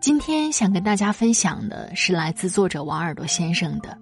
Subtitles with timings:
[0.00, 3.98] 今天想跟大家分享的是来自作者王耳朵先生的。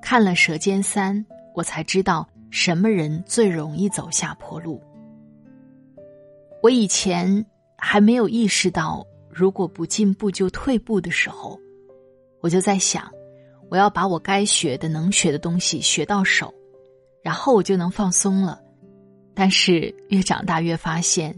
[0.00, 1.16] 看了《舌尖三》，
[1.52, 4.80] 我才知道什么人最容易走下坡路。
[6.62, 7.44] 我以前
[7.76, 11.58] 还没有意识到，如果不进步就退步的时候，
[12.40, 13.10] 我就在想，
[13.68, 16.54] 我要把我该学的、能学的东西学到手，
[17.20, 18.60] 然后我就能放松了。
[19.34, 21.36] 但是越长大越发现，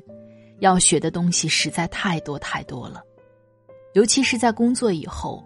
[0.58, 3.02] 要学的东西实在太多太多了。
[3.94, 5.42] 尤其是在工作以后，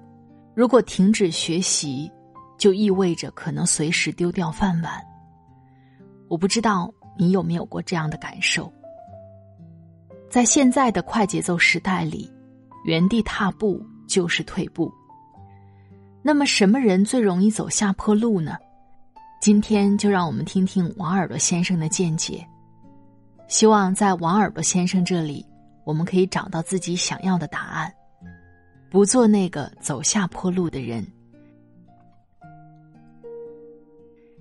[0.55, 2.11] 如果停止学习，
[2.59, 4.93] 就意味着可能随时丢掉饭碗。
[6.29, 8.73] 我不知道你有没有过这样的感受。
[10.31, 12.31] 在现在的快节奏时代里，
[12.85, 14.93] 原地踏步就是退步。
[16.23, 18.57] 那么，什么人最容易走下坡路呢？
[19.41, 22.47] 今天就让我们听听王耳朵先生的见解。
[23.47, 25.47] 希望在王耳朵先生这里，
[25.85, 27.93] 我们可以找到自己想要的答案。
[28.91, 31.07] 不做那个走下坡路的人。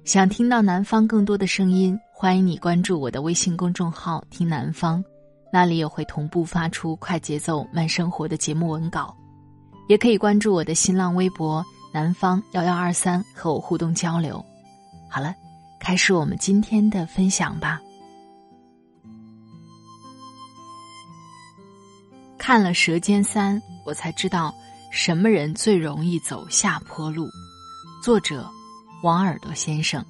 [0.05, 5.03] 想听到南方更多的声音，欢迎你关注我的微信公众号“听南方”，
[5.51, 9.13] 那里也会同步发出快节奏慢生活的节目文稿。
[9.89, 11.61] 也可以关注我的新浪微博
[11.93, 14.43] “南方幺幺二三”和我互动交流。
[15.09, 15.35] 好了，
[15.77, 17.81] 开始我们今天的分享吧。
[22.37, 23.61] 看了《舌尖三》。
[23.87, 24.53] 我才知道
[24.91, 27.29] 什么人最容易走下坡路。
[28.03, 28.45] 作者
[29.01, 30.05] 王耳朵先生。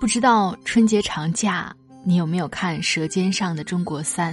[0.00, 1.74] 不知道春节长假
[2.04, 4.32] 你有没有看《舌尖上的中国三》？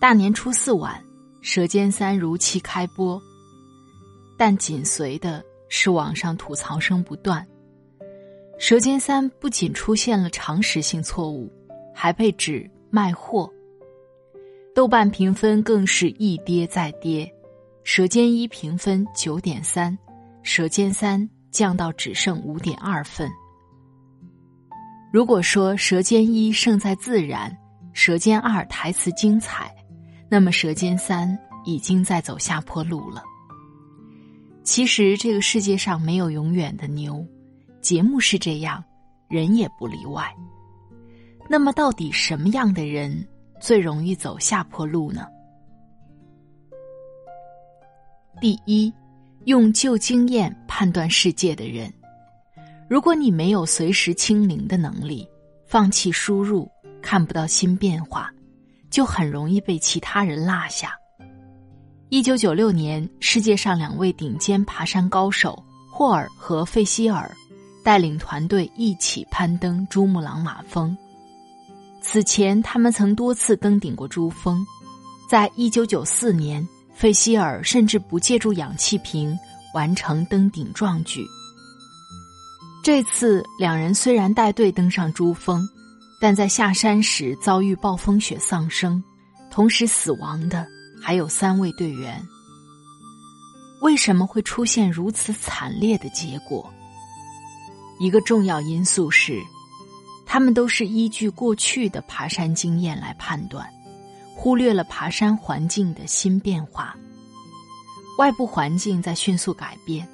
[0.00, 1.00] 大年初四晚，
[1.42, 3.22] 《舌尖三》如期开播，
[4.36, 7.40] 但紧随的是网上吐槽声不断。
[8.58, 11.48] 《舌尖三》不仅出现了常识性错误，
[11.94, 13.48] 还被指卖货。
[14.74, 17.24] 豆瓣评分更是一跌再跌，
[17.84, 19.96] 《舌尖一》评分九点三，
[20.42, 21.20] 《舌尖三》
[21.52, 23.30] 降到只剩五点二分。
[25.12, 27.48] 如果说《舌尖一》胜在自然，
[27.92, 29.72] 《舌尖二》台词精彩，
[30.28, 31.28] 那么《舌尖三》
[31.64, 33.22] 已经在走下坡路了。
[34.64, 37.24] 其实这个世界上没有永远的牛，
[37.80, 38.82] 节目是这样，
[39.28, 40.34] 人也不例外。
[41.48, 43.24] 那么到底什么样的人？
[43.64, 45.26] 最容易走下坡路呢？
[48.38, 48.92] 第一，
[49.46, 51.90] 用旧经验判断世界的人。
[52.90, 55.26] 如果你没有随时清零的能力，
[55.64, 56.70] 放弃输入，
[57.00, 58.30] 看不到新变化，
[58.90, 60.94] 就很容易被其他人落下。
[62.10, 67.34] 一九九六年，世界上两位顶尖爬山高手霍尔和费希尔
[67.82, 70.94] 带领团队一起攀登珠穆朗玛峰。
[72.06, 74.64] 此前，他们曾多次登顶过珠峰。
[75.26, 79.36] 在一九九四年，费希尔甚至不借助氧气瓶
[79.72, 81.26] 完成登顶壮举。
[82.84, 85.66] 这次，两人虽然带队登上珠峰，
[86.20, 89.02] 但在下山时遭遇暴风雪丧生，
[89.50, 90.66] 同时死亡的
[91.02, 92.22] 还有三位队员。
[93.80, 96.70] 为什么会出现如此惨烈的结果？
[97.98, 99.40] 一个重要因素是。
[100.26, 103.68] 他们都是依据过去的爬山经验来判断，
[104.34, 106.96] 忽略了爬山环境的新变化。
[108.18, 110.08] 外部环境在迅速改变，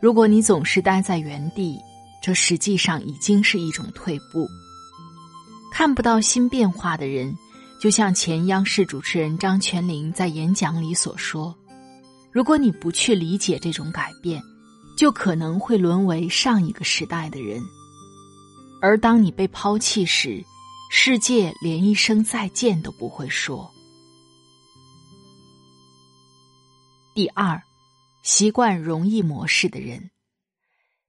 [0.00, 1.78] 如果你总是待在原地，
[2.22, 4.48] 这实际上已经是一种退步。
[5.72, 7.36] 看不到新变化的人，
[7.80, 11.52] 就像前央视主持人张泉灵在演讲里所说
[12.30, 14.40] ：“如果你不去理解这种改变，
[14.96, 17.60] 就可能会沦为上一个时代的人。”
[18.82, 20.44] 而当你被抛弃时，
[20.90, 23.70] 世界连一声再见都不会说。
[27.14, 27.62] 第二，
[28.24, 30.10] 习惯容易模式的人。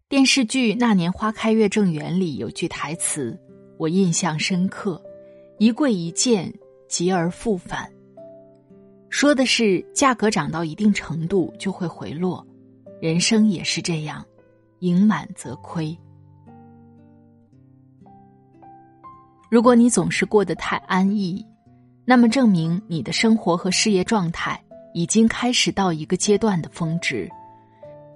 [0.07, 3.35] 电视剧《那年花开月正圆》里有句台词，
[3.79, 5.03] 我印象深刻
[5.57, 6.53] ：“一贵一贱，
[6.87, 7.91] 急而复返。”
[9.09, 12.45] 说的是价格涨到一定程度就会回落，
[13.01, 14.23] 人生也是这样，
[14.77, 15.97] 盈满则亏。
[19.53, 21.45] 如果你总是过得太安逸，
[22.05, 24.59] 那么证明你的生活和事业状态。
[24.95, 27.29] 已经开始到一个阶段的峰值，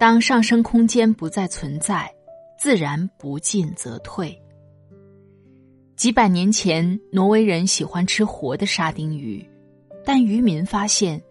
[0.00, 2.12] 当上升空间不再存在，
[2.58, 4.36] 自然不进则退。
[5.94, 9.48] 几百年前，挪威人喜欢吃活的沙丁鱼，
[10.04, 11.22] 但渔民发现，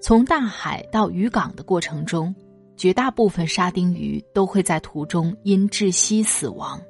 [0.00, 2.32] 从大海到渔港的过程中，
[2.76, 6.80] 绝大部分沙丁鱼都会在途中因窒息死亡。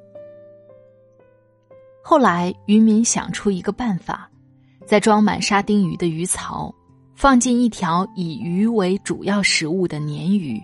[2.09, 4.31] 后来，渔民想出一个办法，
[4.87, 6.73] 在装满沙丁鱼的鱼槽。
[7.17, 10.63] 放进一条以鱼为主要食物的鲶鱼，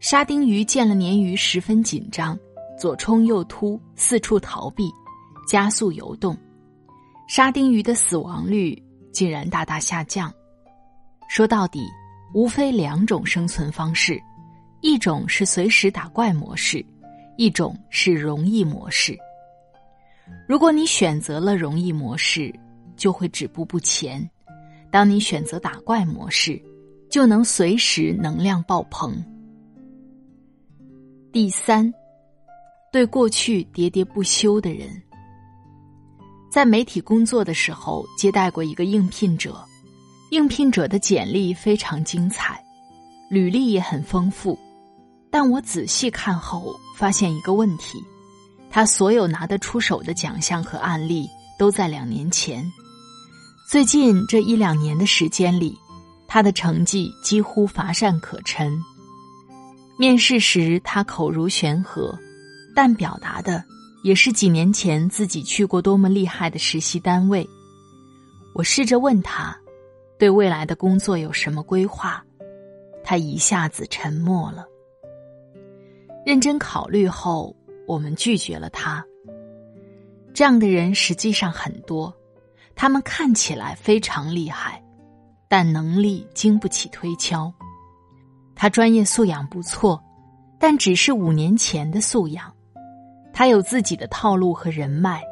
[0.00, 2.38] 沙丁鱼见了鲶鱼十分紧张，
[2.78, 4.90] 左冲右突，四处逃避，
[5.46, 6.34] 加速游动，
[7.28, 8.82] 沙丁鱼的死亡率
[9.12, 10.32] 竟然大大下降。
[11.28, 11.86] 说到底，
[12.32, 14.18] 无非两种生存方式，
[14.80, 16.82] 一种是随时打怪模式，
[17.36, 19.14] 一种是容易模式。
[20.48, 22.54] 如果你选择了容易模式，
[22.96, 24.28] 就会止步不前。
[24.90, 26.60] 当你选择打怪模式，
[27.10, 29.22] 就能随时能量爆棚。
[31.32, 31.92] 第三，
[32.92, 34.88] 对过去喋喋不休的人，
[36.48, 39.60] 在媒体工作的时候接待过一个应聘者，
[40.30, 42.64] 应聘者的简历非常精彩，
[43.28, 44.56] 履历也很丰富，
[45.28, 47.98] 但我仔细看后发现一个问题：
[48.74, 52.68] 他所有拿得出手的奖项和案例都在两年前。
[53.70, 55.78] 最近这一两年的时间里，
[56.26, 58.76] 他的成绩几乎乏善可陈。
[59.96, 62.18] 面试时他口如悬河，
[62.74, 63.64] 但表达的
[64.02, 67.48] 也是几年前自己去过多么厉害的实习单位。
[68.56, 69.56] 我试着问他，
[70.18, 72.20] 对未来的工作有什么规划，
[73.04, 74.66] 他一下子沉默了。
[76.26, 77.54] 认真考虑后，
[77.86, 79.04] 我们拒绝了他。
[80.32, 82.12] 这样的人实际上很多。
[82.76, 84.82] 他们看起来非常厉害，
[85.48, 87.52] 但能力经不起推敲。
[88.56, 90.02] 他专业素养不错，
[90.58, 92.52] 但只是五年前的素养。
[93.32, 95.22] 他有自己的套路和人脉，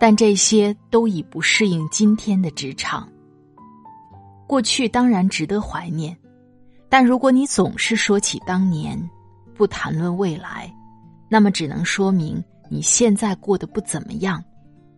[0.00, 3.08] 但这些都已不适应今天的职场。
[4.48, 6.16] 过去当然值得怀念，
[6.88, 9.00] 但如果你总是说起当年，
[9.54, 10.74] 不谈论未来，
[11.30, 14.44] 那么只能说明你现在过得不怎么样。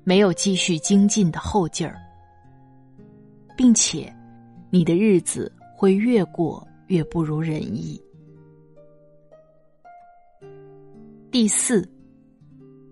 [0.05, 1.97] 没有继续精进的后劲儿，
[3.57, 4.13] 并且，
[4.69, 8.03] 你的日子会越过越不如人意。
[11.31, 11.89] 第四，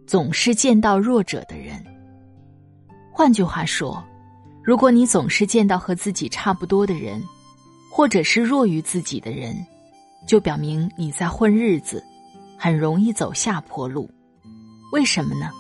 [0.06, 1.84] 总是见到弱者的人。
[3.10, 4.00] 换句话说，
[4.62, 7.20] 如果你总是见到和自己差不多的人，
[7.90, 9.56] 或者是弱于自己的人，
[10.28, 12.00] 就表明你在混日子，
[12.62, 14.11] 很容易走下坡路。
[14.93, 15.51] 为什么呢？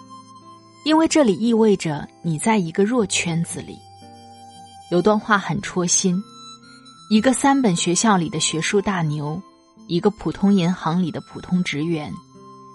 [0.84, 3.78] 因为这里意味着你在一个弱圈子里。
[4.90, 6.22] 有段话很戳心：
[7.08, 9.40] 一个三本学校里的学术大牛，
[9.86, 12.12] 一个普通银行里的普通职员，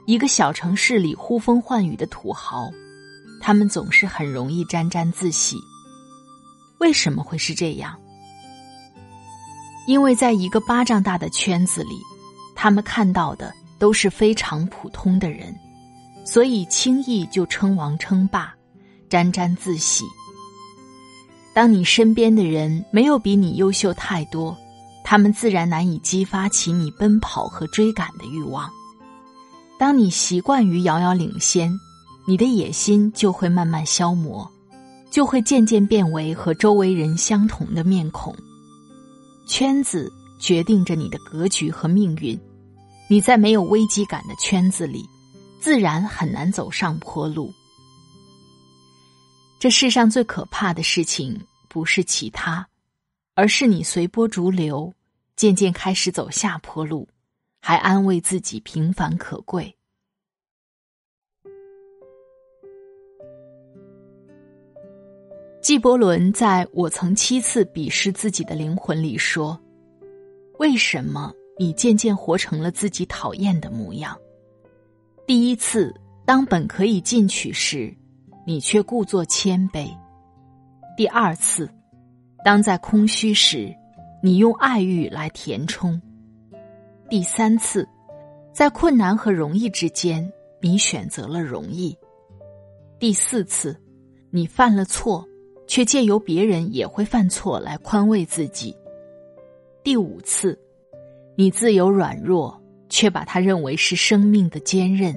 [0.08, 2.72] 一个小城市里呼风唤雨的土豪，
[3.40, 5.56] 他们总是很容易沾沾自喜。
[6.80, 7.96] 为什么会是这样？
[9.86, 12.02] 因为在一个巴掌大的圈子里，
[12.56, 15.56] 他们看到的都是非常普通的人。
[16.26, 18.54] 所以轻易就称王称霸，
[19.08, 20.04] 沾沾自喜。
[21.54, 24.58] 当你身边的人没有比你优秀太多，
[25.04, 28.70] 他们自然难以激发起你奔跑和追赶的欲望。
[29.78, 31.72] 当你习惯于遥遥领先，
[32.28, 34.50] 你的野心就会慢慢消磨，
[35.12, 38.36] 就会渐渐变为和周围人相同的面孔。
[39.48, 42.40] 圈子决定着你的格局和命运。
[43.10, 45.06] 你在没有危机感的圈子里。
[45.66, 47.52] 自然很难走上坡路。
[49.58, 52.68] 这世上最可怕的事情不是其他，
[53.34, 54.94] 而是你随波逐流，
[55.36, 57.10] 渐渐开始走下坡路，
[57.60, 59.76] 还安慰自己平凡可贵。
[65.64, 69.60] 纪伯伦在我曾七次鄙视自己的灵魂里说
[70.60, 74.18] ：“为什么你渐渐活成了自己讨厌的模样？”
[75.28, 75.94] 第一次，
[76.26, 77.96] 当本可以进取时，
[78.46, 79.88] 你却故作谦卑；
[80.96, 81.70] 第二次，
[82.44, 83.74] 当在空虚时，
[84.22, 86.00] 你用爱欲来填充；
[87.10, 87.88] 第三次，
[88.54, 90.32] 在困难和容易之间，
[90.62, 91.96] 你选择了容易；
[93.00, 93.76] 第四次，
[94.30, 95.28] 你犯了错，
[95.68, 98.72] 却借由别人也会犯错来宽慰自己；
[99.84, 100.58] 第五次，
[101.36, 105.14] 你自由软弱，却把它认为是生命的坚韧；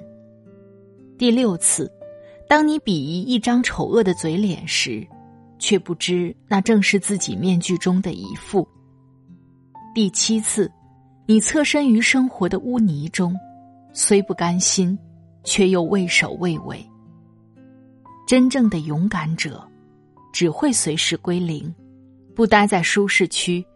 [1.17, 1.91] 第六次，
[2.49, 5.07] 当你鄙夷一张丑恶的嘴脸时。
[5.61, 8.65] 却不知那正是自己面具中的一副。
[9.93, 10.71] 第七次，
[11.27, 13.35] 你侧身于生活的污泥中，
[13.93, 14.97] 虽不甘心，
[15.43, 16.81] 却又畏首畏尾。
[18.25, 19.61] 真正的勇敢者，
[20.33, 21.75] 只会随时归零，
[22.37, 23.67] 不待在舒适区，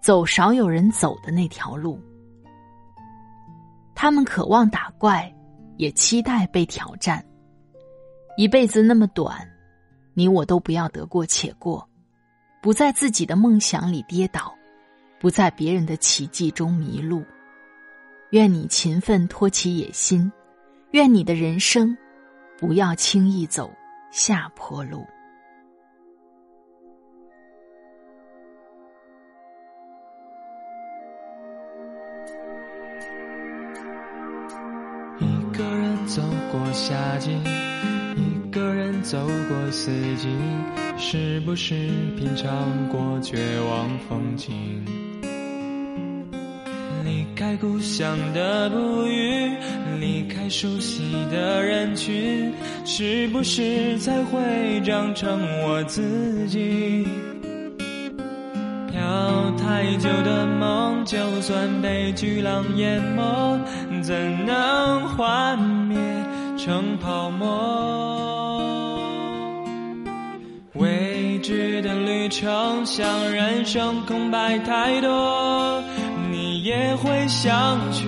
[0.00, 2.00] 走少有人走的那条路。
[3.94, 5.32] 他们渴望打怪，
[5.76, 7.24] 也期待被挑战。
[8.36, 9.46] 一辈子那么短。
[10.12, 11.88] 你我都不要得过且过，
[12.60, 14.52] 不在自己的梦想里跌倒，
[15.20, 17.24] 不在别人的奇迹中迷路。
[18.30, 20.30] 愿你勤奋托起野心，
[20.90, 21.96] 愿你的人生
[22.58, 23.70] 不要轻易走
[24.10, 25.06] 下坡路。
[36.10, 37.30] 走过夏季。
[38.16, 39.16] 一个人走
[39.48, 40.28] 过四季，
[40.98, 41.74] 是不是
[42.18, 44.52] 品尝过绝望风景？
[47.04, 49.52] 离开故乡的哺育，
[50.00, 52.52] 离开熟悉的人群，
[52.84, 57.06] 是不是才会长成我自己？
[59.98, 63.58] 久的梦，就算被巨浪淹没，
[64.02, 65.98] 怎能幻灭
[66.56, 68.98] 成泡沫？
[70.74, 75.82] 未知的旅程像人生空白太多，
[76.30, 78.06] 你也会想去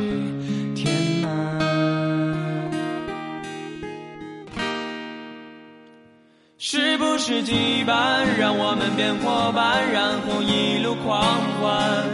[6.64, 11.20] 是不是羁绊让我们变伙伴，然后一路狂
[11.58, 12.06] 欢？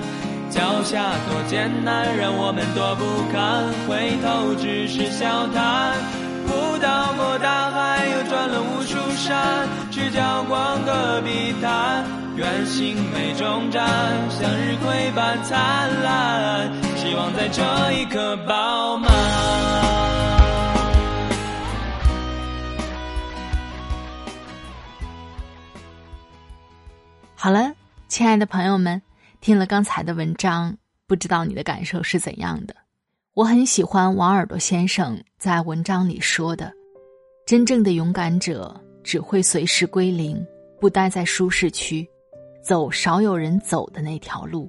[0.49, 5.93] 脚下多艰难，让我们多不堪，回头只是笑谈。
[6.47, 12.02] 不到过大海，又转了无数山，去眺望戈壁滩。
[12.37, 13.85] 愿星美终站，
[14.31, 17.62] 向日葵般灿烂，希望在这
[18.00, 19.98] 一刻饱满。
[27.40, 27.73] 好了，
[28.09, 29.00] 亲爱的朋友们，
[29.40, 30.76] 听了刚才的文章，
[31.07, 32.75] 不知道你的感受是怎样的？
[33.33, 36.73] 我很喜欢王耳朵先生在文章里说的
[37.47, 40.45] ：“真正的勇敢者只会随时归零，
[40.80, 42.04] 不待在舒适区，
[42.61, 44.68] 走少有人走的那条路。”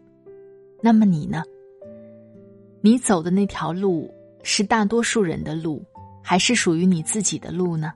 [0.80, 1.44] 那么你呢？
[2.82, 5.84] 你走的那条路是大多数人的路，
[6.22, 7.92] 还是属于你自己的路呢？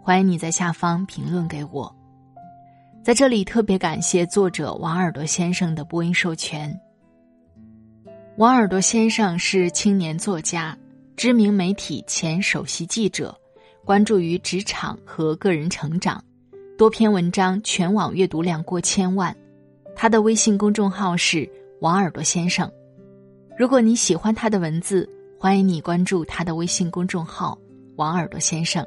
[0.00, 1.92] 欢迎你在下方评论给我。
[3.08, 6.78] 在这里特别感谢作者王耳朵先生的播音授权。
[8.36, 10.76] 王耳朵先生是青年作家，
[11.16, 13.34] 知名媒体前首席记者，
[13.82, 16.22] 关注于职场和个人成长，
[16.76, 19.34] 多篇文章全网阅读量过千万。
[19.96, 21.50] 他的微信公众号是
[21.80, 22.70] 王耳朵先生。
[23.58, 25.08] 如果你喜欢他的文字，
[25.40, 27.58] 欢迎你关注他的微信公众号
[27.96, 28.86] 王耳朵先生。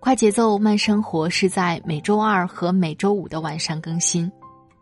[0.00, 4.32] 快节奏慢生活是在每周二和每周五的晚上更新。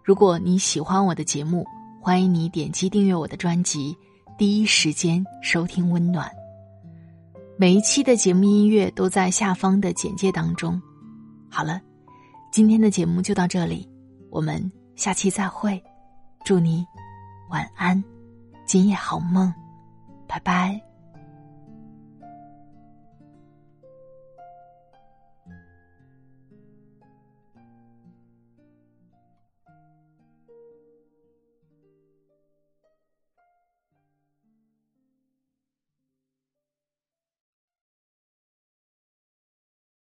[0.04, 1.66] 如果你喜欢我的节目，
[2.00, 3.96] 欢迎你点击订阅我的专辑，
[4.38, 6.30] 第一时间收听温暖。
[7.56, 10.80] 每一期的节目音乐都在下方的简介当中。
[11.50, 11.80] 好了，
[12.52, 13.88] 今天的节目就到这里，
[14.30, 15.82] 我们下期再会。
[16.44, 16.86] 祝你
[17.50, 18.02] 晚安，
[18.66, 19.52] 今夜好梦，
[20.28, 20.87] 拜拜。